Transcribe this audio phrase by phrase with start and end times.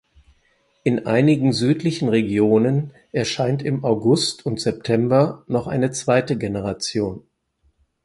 [0.83, 7.21] In einigen südlichen Regionen erscheint im August und September noch eine zweite Generation.